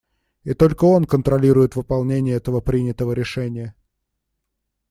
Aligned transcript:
И 0.43 0.55
только 0.55 0.85
он 0.85 1.05
контролирует 1.05 1.75
выполнение 1.75 2.35
этого 2.35 2.59
принятого 2.59 3.11
решения. 3.11 3.75